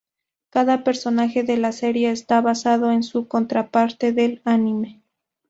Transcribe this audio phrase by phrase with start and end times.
[0.49, 5.03] Cada personaje de la serie está basado en su contraparte del anime.